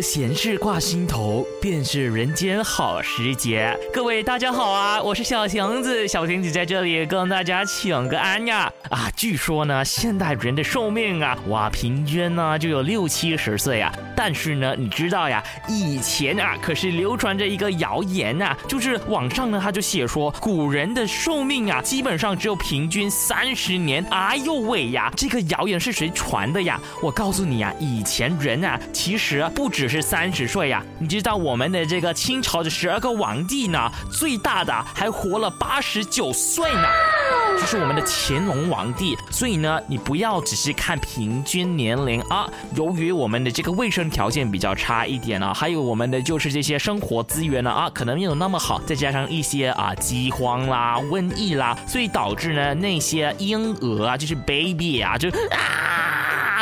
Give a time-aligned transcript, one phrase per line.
[0.00, 3.76] 闲事挂心头，便是人间好时节。
[3.92, 8.72] 各位大家好啊，我是小亭子，小亭子在这里跟大家请个安呀。
[8.88, 13.92] 啊，据说呢，现代人的寿命啊，哇，平均呢就有六七十岁啊。
[14.16, 24.04] 但是呢，你知道呀，以前啊可是流传着一个谣言呐，就是网上呢他就写说，古人的寿命啊基本上只有平均三十年。
[24.10, 26.80] 哎呦喂呀，这个谣言是谁传的呀？
[27.02, 36.86] 我告诉你啊，以前人啊其实不只是三十岁呀，你知道我们的这个清朝的十二个皇帝呢，最大的还活了八十九岁呢。
[37.58, 42.48] 就是我们的乾隆皇帝，所以呢，你不要只是看平均年龄啊。
[42.74, 55.89] 由于我们的这个卫生条件比较差一点呢，还有我们的就是这些生活资源呢啊，可能没有那么好，再加上一些啊饥荒啦、瘟疫啦，所以导致呢那些婴儿啊，就是 baby 啊，就啊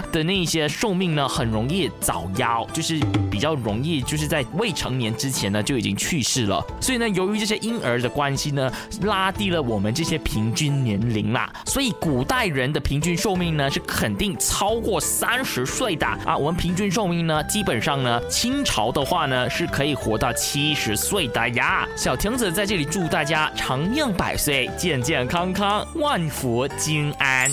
[0.13, 2.99] 的那些寿命呢，很容易早夭，就是
[3.31, 6.65] 比较容易就是在未成年之前呢就已经去世了。
[6.81, 11.53] 所以呢，由于这些婴儿的关系呢，拉低了我们这些平均年龄啦。
[11.67, 16.37] 所以古代人的平均寿命呢是肯定超过三十岁的啊。
[16.37, 21.87] 我们平均寿命呢，基本上呢，清朝的话呢是可以活到七十岁的呀。
[21.97, 27.51] 小亭子在这里祝大家长命百岁，健健康康，万福金安。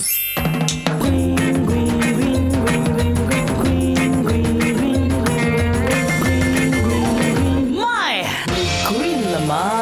[9.46, 9.75] Mom.